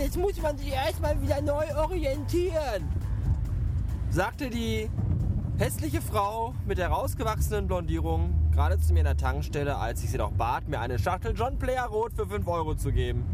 [0.00, 2.88] jetzt muss man sich erstmal wieder neu orientieren.
[4.10, 4.90] Sagte die
[5.58, 10.18] hässliche Frau mit der rausgewachsenen Blondierung gerade zu mir in der Tankstelle, als ich sie
[10.18, 13.24] doch bat, mir eine Schachtel John Player Rot für 5 Euro zu geben.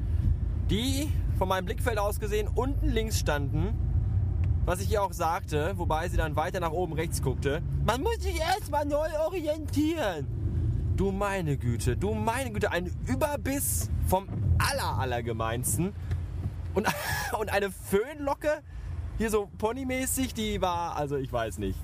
[0.69, 3.75] Die von meinem Blickfeld aus gesehen unten links standen,
[4.65, 7.63] was ich ihr auch sagte, wobei sie dann weiter nach oben rechts guckte.
[7.85, 10.27] Man muss sich erstmal neu orientieren.
[10.97, 14.27] Du meine Güte, du meine Güte, ein Überbiss vom
[14.59, 15.93] aller, allergemeinsten.
[16.77, 16.87] Und,
[17.41, 18.63] und eine Föhnlocke,
[19.19, 21.79] hier so ponymäßig, die war, also ich weiß nicht.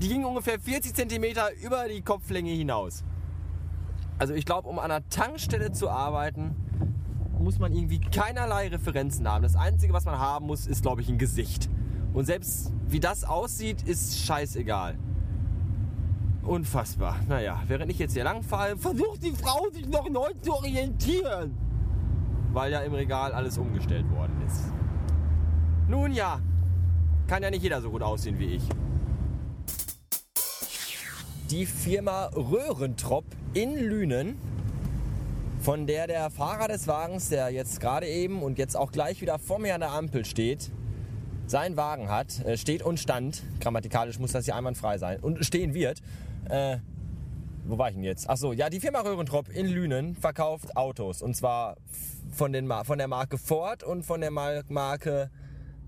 [0.00, 1.24] Die ging ungefähr 40 cm
[1.62, 3.04] über die Kopflänge hinaus.
[4.18, 6.54] Also ich glaube, um an einer Tankstelle zu arbeiten,
[7.38, 9.42] muss man irgendwie keinerlei Referenzen haben.
[9.42, 11.70] Das Einzige, was man haben muss, ist, glaube ich, ein Gesicht.
[12.12, 14.98] Und selbst wie das aussieht, ist scheißegal.
[16.42, 17.16] Unfassbar.
[17.28, 21.69] Naja, während ich jetzt hier lang fahre, versucht die Frau sich noch neu zu orientieren.
[22.52, 24.72] Weil ja im Regal alles umgestellt worden ist.
[25.88, 26.40] Nun ja,
[27.26, 28.62] kann ja nicht jeder so gut aussehen wie ich.
[31.50, 34.36] Die Firma Röhrentrop in Lünen,
[35.60, 39.38] von der der Fahrer des Wagens, der jetzt gerade eben und jetzt auch gleich wieder
[39.38, 40.70] vor mir an der Ampel steht,
[41.46, 45.74] seinen Wagen hat, äh, steht und stand, grammatikalisch muss das ja einwandfrei sein, und stehen
[45.74, 46.00] wird.
[46.48, 46.78] Äh,
[47.64, 48.28] wo war ich denn jetzt?
[48.28, 51.22] Achso, ja, die Firma Röhrentrop in Lünen verkauft Autos.
[51.22, 51.76] Und zwar
[52.32, 55.30] von, den, von der Marke Ford und von der Marke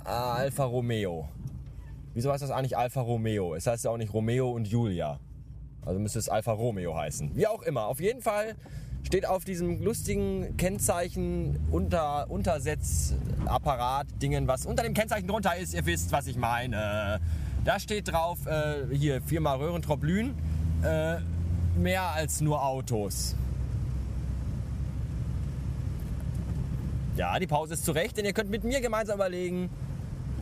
[0.05, 1.29] Alfa Romeo.
[2.15, 3.55] Wieso heißt das eigentlich Alfa Romeo?
[3.55, 5.19] Es heißt ja auch nicht Romeo und Julia.
[5.85, 7.35] Also müsste es Alfa Romeo heißen.
[7.35, 7.87] Wie auch immer.
[7.87, 8.55] Auf jeden Fall
[9.03, 15.75] steht auf diesem lustigen Kennzeichen unter Untersetzapparat Dingen, was unter dem Kennzeichen drunter ist.
[15.75, 17.21] Ihr wisst, was ich meine.
[17.65, 20.35] Da steht drauf, äh, hier Firma Röhrentrop Lünen,
[20.83, 21.17] äh,
[21.77, 23.35] mehr als nur Autos.
[27.17, 29.69] Ja, die Pause ist zurecht, denn ihr könnt mit mir gemeinsam überlegen,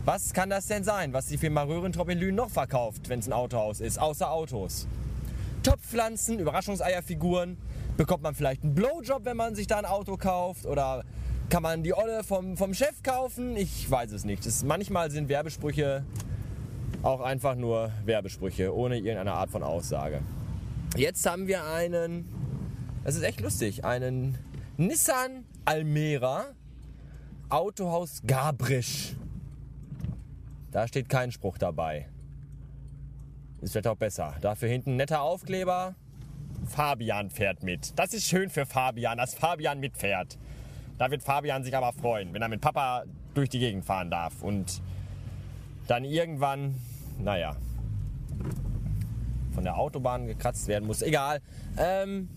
[0.04, 3.26] was kann das denn sein, was die Firma Röhrentrop in Lünen noch verkauft, wenn es
[3.26, 4.86] ein Autohaus ist, außer Autos.
[5.62, 7.58] Topfpflanzen, Überraschungseierfiguren,
[7.96, 11.04] bekommt man vielleicht einen Blowjob, wenn man sich da ein Auto kauft oder
[11.50, 13.56] kann man die Olle vom, vom Chef kaufen?
[13.56, 14.46] Ich weiß es nicht.
[14.46, 16.04] Das, manchmal sind Werbesprüche
[17.02, 20.20] auch einfach nur Werbesprüche, ohne irgendeine Art von Aussage.
[20.96, 22.28] Jetzt haben wir einen,
[23.04, 24.36] das ist echt lustig, einen
[24.76, 26.46] Nissan Almera
[27.48, 29.14] Autohaus Gabrisch.
[30.72, 32.08] Da steht kein Spruch dabei.
[33.60, 34.34] Ist vielleicht auch besser.
[34.40, 35.94] Dafür hinten netter Aufkleber.
[36.66, 37.98] Fabian fährt mit.
[37.98, 40.38] Das ist schön für Fabian, dass Fabian mitfährt.
[40.98, 44.42] Da wird Fabian sich aber freuen, wenn er mit Papa durch die Gegend fahren darf.
[44.42, 44.80] Und
[45.86, 46.76] dann irgendwann,
[47.18, 47.56] naja,
[49.52, 51.02] von der Autobahn gekratzt werden muss.
[51.02, 51.40] Egal.
[51.76, 52.28] Ähm,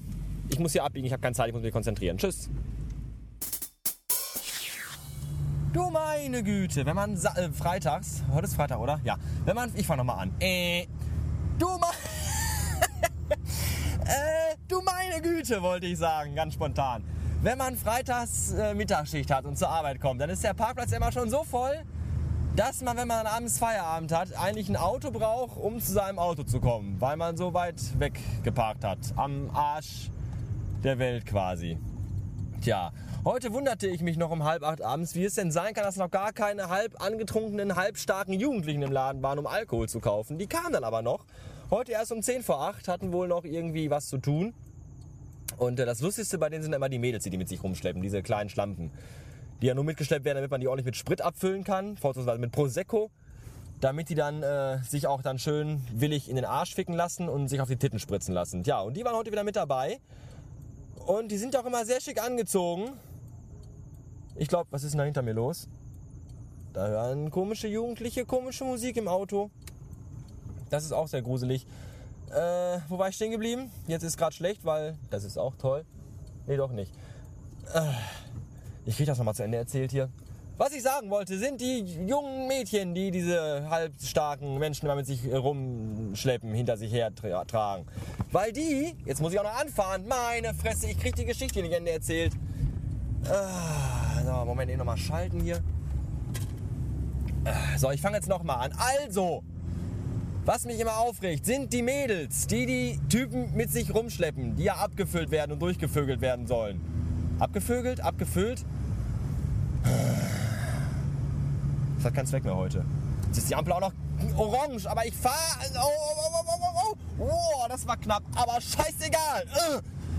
[0.49, 2.17] ich muss hier abbiegen, ich habe keine Zeit, ich muss mich konzentrieren.
[2.17, 2.49] Tschüss.
[5.73, 8.99] Du meine Güte, wenn man äh, freitags, heute ist Freitag, oder?
[9.03, 9.17] Ja.
[9.43, 10.35] Wenn man, ich fange nochmal an.
[10.39, 10.85] Äh,
[11.57, 11.93] du meine,
[14.05, 17.03] äh, du meine Güte, wollte ich sagen, ganz spontan.
[17.41, 21.11] Wenn man freitags äh, Mittagsschicht hat und zur Arbeit kommt, dann ist der Parkplatz immer
[21.11, 21.83] schon so voll,
[22.55, 26.43] dass man, wenn man abends Feierabend hat, eigentlich ein Auto braucht, um zu seinem Auto
[26.43, 28.99] zu kommen, weil man so weit weg geparkt hat.
[29.15, 30.11] Am Arsch
[30.83, 31.79] der Welt quasi.
[32.61, 32.93] Tja,
[33.25, 35.97] heute wunderte ich mich noch um halb acht abends, wie es denn sein kann, dass
[35.97, 40.37] noch gar keine halb angetrunkenen, halb starken Jugendlichen im Laden waren, um Alkohol zu kaufen.
[40.37, 41.25] Die kamen dann aber noch.
[41.71, 44.53] Heute erst um zehn vor acht hatten wohl noch irgendwie was zu tun.
[45.57, 48.01] Und äh, das Lustigste bei denen sind immer die Mädels, die die mit sich rumschleppen,
[48.03, 48.91] diese kleinen Schlampen.
[49.63, 52.51] Die ja nur mitgeschleppt werden, damit man die ordentlich mit Sprit abfüllen kann, vorzugsweise mit
[52.51, 53.11] Prosecco.
[53.79, 57.47] Damit die dann äh, sich auch dann schön willig in den Arsch ficken lassen und
[57.47, 58.63] sich auf die Titten spritzen lassen.
[58.63, 60.01] Ja, und die waren heute wieder mit dabei.
[61.05, 62.91] Und die sind auch immer sehr schick angezogen.
[64.35, 65.69] Ich glaube, was ist denn da hinter mir los?
[66.73, 69.49] Da hören komische Jugendliche komische Musik im Auto.
[70.71, 71.65] Das ist auch sehr gruselig.
[72.31, 73.71] Äh, wo war ich stehen geblieben?
[73.87, 75.85] Jetzt ist gerade schlecht, weil das ist auch toll.
[76.47, 76.91] Nee, doch nicht.
[77.73, 77.93] Äh,
[78.85, 80.09] ich kriege das nochmal zu Ende erzählt hier.
[80.55, 85.21] Was ich sagen wollte, sind die jungen Mädchen, die diese halbstarken Menschen immer mit sich
[85.33, 87.87] rumschleppen, hinter sich her tra tragen.
[88.31, 91.73] Weil die, jetzt muss ich auch noch anfahren, meine Fresse, ich krieg die Geschichte nicht
[91.73, 92.33] Ende erzählt.
[93.27, 95.59] Ah, so, Moment, eben nochmal schalten hier.
[97.45, 98.77] Ah, so, ich fange jetzt nochmal an.
[98.77, 99.43] Also,
[100.45, 104.75] was mich immer aufregt, sind die Mädels, die die Typen mit sich rumschleppen, die ja
[104.75, 107.02] abgefüllt werden und durchgevögelt werden sollen.
[107.39, 108.01] Abgevögelt?
[108.01, 108.63] Abgefüllt?
[111.95, 112.83] Das hat keinen Zweck mehr heute.
[113.27, 113.93] Jetzt ist die Ampel auch noch
[114.37, 115.35] orange, aber ich fahre.
[115.75, 117.29] Oh, oh, oh, oh, oh,
[117.63, 119.45] oh, das war knapp, aber scheißegal.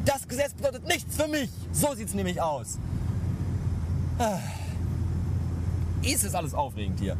[0.05, 1.51] Das Gesetz bedeutet nichts für mich.
[1.73, 2.79] So sieht es nämlich aus.
[6.03, 7.17] ist es alles aufregend hier.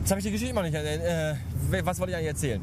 [0.00, 0.74] Jetzt habe ich die Geschichte mal nicht.
[0.74, 1.36] Äh,
[1.82, 2.60] was wollte ich eigentlich erzählen?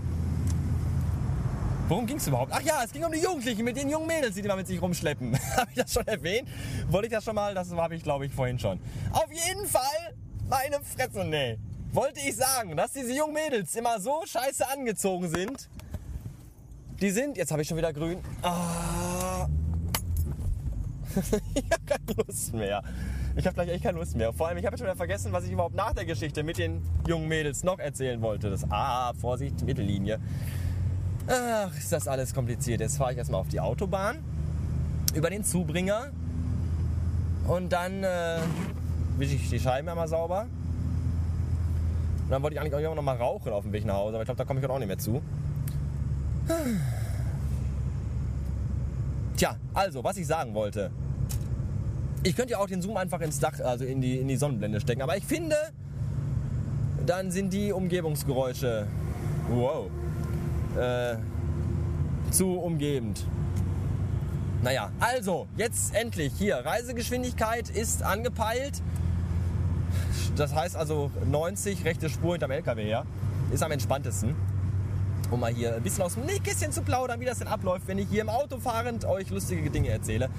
[1.91, 2.53] Worum ging es überhaupt?
[2.55, 4.65] Ach ja, es ging um die Jugendlichen mit den jungen Mädels, die die mal mit
[4.65, 5.37] sich rumschleppen.
[5.57, 6.47] habe ich das schon erwähnt?
[6.87, 7.53] Wollte ich das schon mal?
[7.53, 8.79] Das habe ich, glaube ich, vorhin schon.
[9.11, 10.15] Auf jeden Fall,
[10.47, 11.57] meine Fresse, nee.
[11.91, 15.67] Wollte ich sagen, dass diese jungen Mädels immer so scheiße angezogen sind.
[17.01, 18.19] Die sind, jetzt habe ich schon wieder grün.
[18.41, 19.49] Ah.
[21.53, 22.83] ich habe keine Lust mehr.
[23.35, 24.31] Ich habe gleich echt keine Lust mehr.
[24.31, 26.81] Vor allem, ich habe schon wieder vergessen, was ich überhaupt nach der Geschichte mit den
[27.05, 28.49] jungen Mädels noch erzählen wollte.
[28.49, 30.21] Das Ah, Vorsicht, Mittellinie.
[31.27, 32.81] Ach, ist das alles kompliziert.
[32.81, 34.17] Jetzt fahre ich erstmal auf die Autobahn,
[35.13, 36.09] über den Zubringer
[37.47, 38.39] und dann äh,
[39.17, 40.47] wische ich die Scheiben einmal sauber.
[42.23, 44.23] Und dann wollte ich eigentlich auch noch mal rauchen auf dem Weg nach Hause, aber
[44.23, 45.21] ich glaube, da komme ich auch nicht mehr zu.
[49.37, 50.91] Tja, also, was ich sagen wollte.
[52.23, 54.79] Ich könnte ja auch den Zoom einfach ins Dach, also in die, in die Sonnenblende
[54.79, 55.55] stecken, aber ich finde,
[57.05, 58.87] dann sind die Umgebungsgeräusche,
[59.49, 59.89] wow,
[60.77, 61.15] äh,
[62.31, 63.25] zu umgebend.
[64.63, 66.57] Naja, also, jetzt endlich hier.
[66.57, 68.81] Reisegeschwindigkeit ist angepeilt.
[70.35, 73.05] Das heißt also 90 rechte Spur hinterm LKW her.
[73.51, 74.35] Ist am entspanntesten.
[75.31, 77.97] Um mal hier ein bisschen aus dem Nähkästchen zu plaudern, wie das denn abläuft, wenn
[77.97, 80.29] ich hier im Auto fahrend euch lustige Dinge erzähle.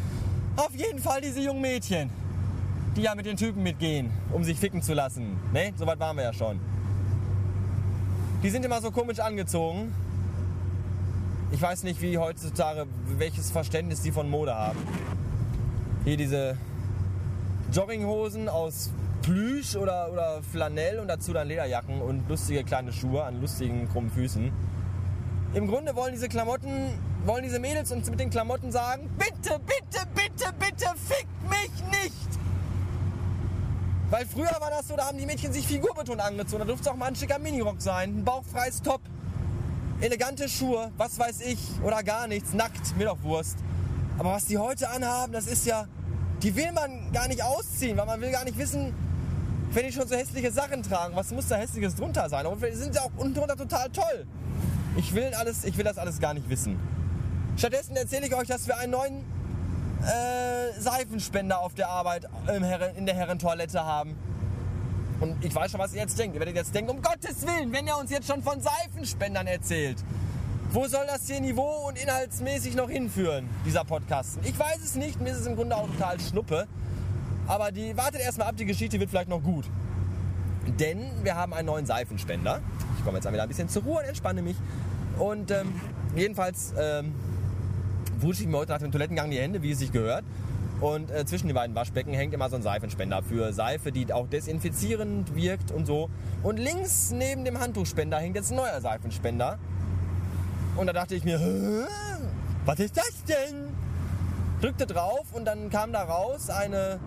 [0.57, 2.11] Auf jeden Fall diese jungen Mädchen,
[2.95, 5.39] die ja mit den Typen mitgehen, um sich ficken zu lassen.
[5.53, 5.73] Ne?
[5.77, 6.61] Soweit waren wir ja schon.
[8.43, 9.93] Die sind immer so komisch angezogen
[11.53, 12.87] ich weiß nicht, wie heutzutage,
[13.19, 14.79] welches Verständnis die von Mode haben.
[16.05, 16.57] Hier diese
[17.71, 18.91] Jogginghosen aus
[19.21, 24.11] Plüsch oder, oder Flanell und dazu dann Lederjacken und lustige kleine Schuhe an lustigen krummen
[24.11, 24.51] Füßen.
[25.55, 30.07] Im Grunde wollen diese Klamotten, wollen diese Mädels uns mit den Klamotten sagen, bitte, bitte,
[30.15, 32.39] bitte, bitte, fick mich nicht!
[34.11, 36.61] Weil früher war das so, da haben die Mädchen sich figurbetont angezogen.
[36.61, 39.01] Da durfte es auch mal ein schicker Minirock sein, ein bauchfreies Top
[40.03, 43.59] elegante Schuhe, was weiß ich, oder gar nichts, nackt, mir doch Wurst.
[44.19, 45.87] Aber was die heute anhaben, das ist ja,
[46.43, 48.93] die will man gar nicht ausziehen, weil man will gar nicht wissen,
[49.71, 52.47] wenn die schon so hässliche Sachen tragen, was muss da hässliches drunter sein?
[52.47, 54.27] Und sind sie auch unten drunter total toll.
[54.97, 56.79] Ich will, alles, ich will das alles gar nicht wissen.
[57.57, 59.25] Stattdessen erzähle ich euch, dass wir einen neuen
[60.03, 62.29] äh, Seifenspender auf der Arbeit
[62.97, 64.17] in der Herrentoilette haben.
[65.23, 66.35] Und ich weiß schon, was ihr jetzt denkt.
[66.35, 69.99] Ihr werdet jetzt denken, um Gottes Willen, wenn er uns jetzt schon von Seifenspendern erzählt.
[70.73, 74.41] Wo soll das hier niveau- und inhaltsmäßig noch hinführen, dieser Podcast?
[74.43, 76.67] Ich weiß es nicht, mir ist es im Grunde auch total schnuppe.
[77.47, 79.65] Aber die, wartet erstmal ab, die Geschichte wird vielleicht noch gut.
[80.81, 82.61] Denn wir haben einen neuen Seifenspender.
[82.99, 84.57] Ich komme jetzt wieder ein bisschen zur Ruhe und entspanne mich.
[85.19, 85.73] Und ähm,
[86.17, 87.15] jedenfalls ähm,
[88.19, 90.25] wusche ich mir heute nach dem Toilettengang die Hände, wie es sich gehört.
[90.83, 94.27] Und äh, zwischen den beiden Waschbecken hängt immer so ein Seifenspender für Seife, die auch
[94.27, 96.11] desinfizierend wirkt und so.
[96.43, 99.61] Und links neben dem Handtuchspender hängt jetzt ein neuer Seifenspender.
[100.75, 101.39] Und da dachte ich mir,
[102.67, 103.69] was ist das denn?
[104.61, 106.99] Drückte drauf und dann kam da raus eine,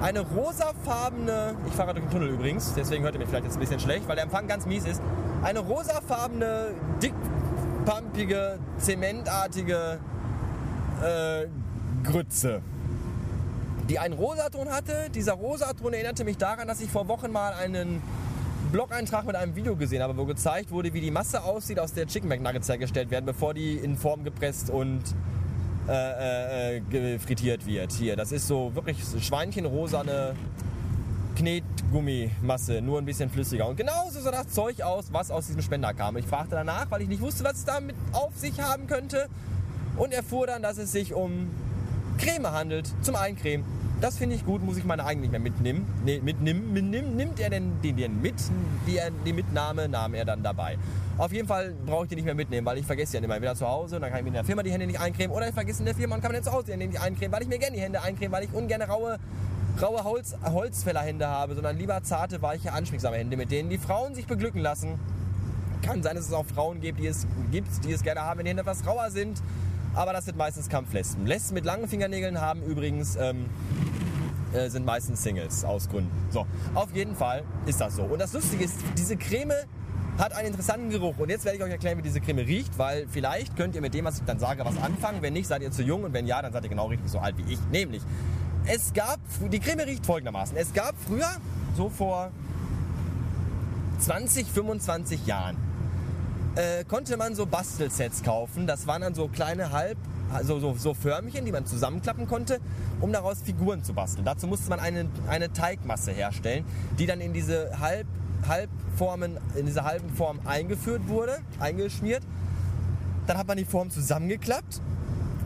[0.00, 3.60] eine rosafarbene, ich fahre durch den Tunnel übrigens, deswegen hört ihr mich vielleicht jetzt ein
[3.60, 5.02] bisschen schlecht, weil der Empfang ganz mies ist,
[5.42, 6.68] eine rosafarbene,
[7.02, 9.98] dickpampige, zementartige
[11.02, 11.46] äh,
[12.04, 12.60] Grütze,
[13.88, 15.10] die einen Rosaton hatte.
[15.14, 18.02] Dieser Rosaton erinnerte mich daran, dass ich vor Wochen mal einen
[18.72, 22.06] Blog-Eintrag mit einem Video gesehen habe, wo gezeigt wurde, wie die Masse aussieht, aus der
[22.06, 25.02] Chicken McNuggets hergestellt werden, bevor die in Form gepresst und
[25.88, 27.92] äh, äh, frittiert wird.
[27.92, 30.34] Hier, das ist so wirklich schweinchenrosane
[31.36, 33.68] Knetgummimasse, nur ein bisschen flüssiger.
[33.68, 36.16] Und genauso sah das Zeug aus, was aus diesem Spender kam.
[36.16, 39.28] Ich fragte danach, weil ich nicht wusste, was es damit auf sich haben könnte.
[39.96, 41.50] Und erfuhr dann, dass es sich um
[42.18, 43.64] Creme handelt zum Eincremen.
[44.00, 45.86] Das finde ich gut, muss ich meine eigene nicht mehr mitnehmen.
[46.04, 47.16] Nee, mitnehmen, mitnehmen.
[47.16, 48.34] Nimmt er denn den, den mit?
[48.86, 50.76] Die, die Mitnahme nahm er dann dabei.
[51.16, 53.54] Auf jeden Fall brauche ich die nicht mehr mitnehmen, weil ich vergesse ja immer wieder
[53.54, 55.48] zu Hause und dann kann ich mir in der Firma die Hände nicht eincremen oder
[55.48, 57.42] ich vergesse in der Firma und kann mir zu Hause die Hände nicht eincremen, weil
[57.42, 59.18] ich mir gerne die Hände eincreme, weil ich ungern raue,
[59.80, 64.26] raue Holz, Holzfällerhände habe, sondern lieber zarte, weiche, anschmiegsame Hände, mit denen die Frauen sich
[64.26, 64.98] beglücken lassen.
[65.82, 68.44] Kann sein, dass es auch Frauen gibt, die es, gibt, die es gerne haben, wenn
[68.44, 69.40] die Hände etwas rauer sind
[69.94, 71.26] aber das sind meistens Kampflesben.
[71.26, 73.46] Lesben mit langen Fingernägeln haben übrigens, ähm,
[74.52, 76.12] äh, sind meistens Singles aus Gründen.
[76.30, 78.02] So, auf jeden Fall ist das so.
[78.02, 79.54] Und das Lustige ist, diese Creme
[80.18, 81.18] hat einen interessanten Geruch.
[81.18, 83.94] Und jetzt werde ich euch erklären, wie diese Creme riecht, weil vielleicht könnt ihr mit
[83.94, 85.22] dem, was ich dann sage, was anfangen.
[85.22, 87.18] Wenn nicht, seid ihr zu jung und wenn ja, dann seid ihr genau richtig so
[87.18, 87.58] alt wie ich.
[87.72, 88.02] Nämlich,
[88.66, 89.18] es gab,
[89.50, 90.56] die Creme riecht folgendermaßen.
[90.56, 91.28] Es gab früher,
[91.76, 92.30] so vor
[93.98, 95.56] 20, 25 Jahren,
[96.56, 98.66] äh, konnte man so Bastelsets kaufen.
[98.66, 99.98] Das waren dann so kleine halb
[100.42, 102.58] so, so, so Förmchen, die man zusammenklappen konnte,
[103.00, 104.24] um daraus Figuren zu basteln.
[104.24, 106.64] Dazu musste man eine, eine Teigmasse herstellen,
[106.98, 108.06] die dann in diese Halb,
[108.48, 112.22] Halbformen, in diese halben Form eingeführt wurde, eingeschmiert.
[113.26, 114.80] Dann hat man die Form zusammengeklappt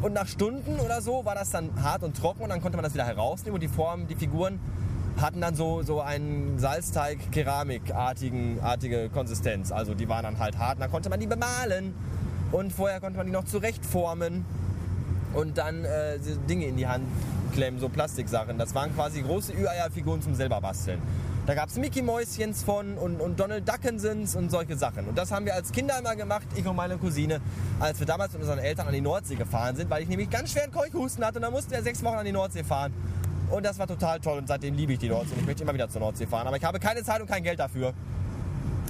[0.03, 2.85] und nach Stunden oder so war das dann hart und trocken und dann konnte man
[2.85, 4.59] das wieder herausnehmen und die Formen, die Figuren
[5.21, 9.73] hatten dann so, so einen Salzteig, Keramikartigen, artige Konsistenz.
[9.73, 11.95] Also die waren dann halt hart und dann konnte man die bemalen.
[12.53, 14.45] Und vorher konnte man die noch zurechtformen
[15.35, 17.05] und dann äh, Dinge in die Hand
[17.53, 18.57] klemmen, so Plastiksachen.
[18.57, 21.01] Das waren quasi große Ü-Eier-Figuren zum selber basteln.
[21.47, 25.07] Da gab es Mickey Mäuschens von und, und Donald Duckensons und solche Sachen.
[25.07, 27.41] Und das haben wir als Kinder immer gemacht, ich und meine Cousine,
[27.81, 30.53] als wir damals mit unseren Eltern an die Nordsee gefahren sind, weil ich nämlich ganz
[30.53, 32.93] schweren Keuchhusten hatte und dann mussten wir sechs Wochen an die Nordsee fahren.
[33.51, 35.75] Und das war total toll und seitdem liebe ich die Nordsee und ich möchte immer
[35.75, 36.47] wieder zur Nordsee fahren.
[36.47, 37.95] Aber ich habe keine Zeit und kein Geld dafür.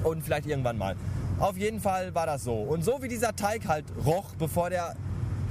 [0.02, 0.96] Und vielleicht irgendwann mal.
[1.38, 2.54] Auf jeden Fall war das so.
[2.54, 4.96] Und so wie dieser Teig halt roch, bevor der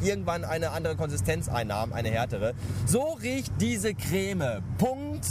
[0.01, 2.53] irgendwann eine andere Konsistenz einnahm, eine härtere,
[2.85, 4.61] so riecht diese Creme.
[4.77, 5.25] Punkt.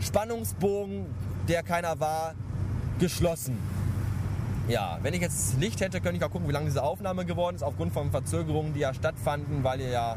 [0.00, 1.06] Spannungsbogen,
[1.48, 2.34] der keiner war,
[3.00, 3.58] geschlossen.
[4.68, 7.56] Ja, wenn ich jetzt Licht hätte, könnte ich auch gucken, wie lange diese Aufnahme geworden
[7.56, 10.16] ist, aufgrund von Verzögerungen, die ja stattfanden, weil ihr ja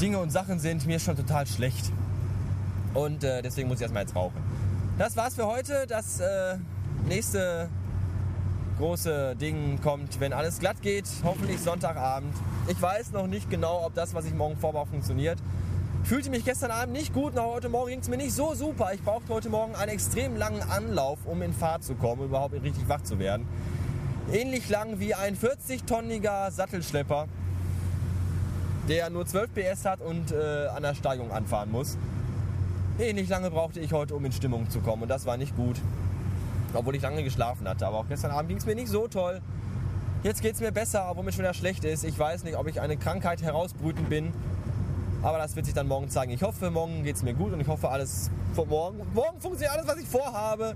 [0.00, 1.90] Dinge und Sachen sind, mir schon total schlecht.
[2.94, 4.40] Und äh, deswegen muss ich erstmal jetzt rauchen.
[4.96, 5.86] Das war's für heute.
[5.88, 6.56] Das äh,
[7.08, 7.68] nächste
[8.78, 12.32] große Ding kommt, wenn alles glatt geht, hoffentlich Sonntagabend.
[12.68, 15.38] Ich weiß noch nicht genau, ob das, was ich morgen vorbaue, funktioniert.
[16.04, 18.92] Fühlte mich gestern Abend nicht gut, nach heute Morgen ging es mir nicht so super.
[18.94, 22.88] Ich brauchte heute Morgen einen extrem langen Anlauf, um in Fahrt zu kommen, überhaupt richtig
[22.88, 23.48] wach zu werden.
[24.32, 27.26] Ähnlich lang wie ein 40-tonniger Sattelschlepper,
[28.88, 31.96] der nur 12 PS hat und äh, an der Steigung anfahren muss.
[32.98, 35.76] Ähnlich lange brauchte ich heute, um in Stimmung zu kommen und das war nicht gut.
[36.74, 37.86] Obwohl ich lange geschlafen hatte.
[37.86, 39.40] Aber auch gestern Abend ging es mir nicht so toll.
[40.22, 42.04] Jetzt geht es mir besser, obwohl mir schon wieder schlecht ist.
[42.04, 44.32] Ich weiß nicht, ob ich eine Krankheit herausbrüten bin.
[45.22, 46.32] Aber das wird sich dann morgen zeigen.
[46.32, 48.98] Ich hoffe, morgen geht es mir gut und ich hoffe, alles morgen.
[49.14, 50.74] Morgen funktioniert alles, was ich vorhabe.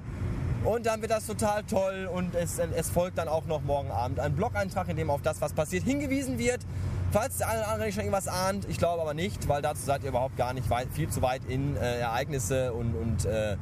[0.64, 4.21] Und dann wird das total toll und es, es folgt dann auch noch morgen Abend
[4.21, 6.61] ein Blog-Eintrag, in dem auf das, was passiert, hingewiesen wird.
[7.12, 10.02] Falls der eine oder andere schon irgendwas ahnt, ich glaube aber nicht, weil dazu seid
[10.02, 13.59] ihr überhaupt gar nicht weit, viel zu weit in äh, Ereignisse und, und äh,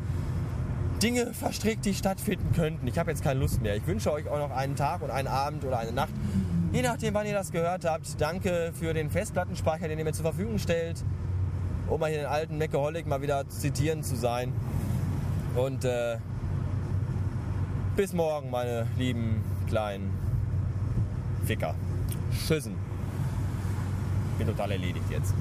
[1.03, 2.87] Dinge verstrickt, die stattfinden könnten.
[2.87, 3.75] Ich habe jetzt keine Lust mehr.
[3.75, 6.13] Ich wünsche euch auch noch einen Tag und einen Abend oder eine Nacht,
[6.73, 8.21] je nachdem, wann ihr das gehört habt.
[8.21, 11.03] Danke für den Festplattenspeicher, den ihr mir zur Verfügung stellt,
[11.89, 14.53] um mal hier den alten Meckeholic mal wieder zitieren zu sein.
[15.57, 16.19] Und äh,
[17.97, 20.13] bis morgen, meine lieben kleinen
[21.45, 21.75] Ficker.
[22.47, 22.77] Schüssen.
[24.41, 25.35] Bin total erledigt jetzt.